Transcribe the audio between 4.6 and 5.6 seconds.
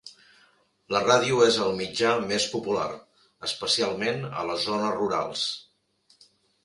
zones rurals.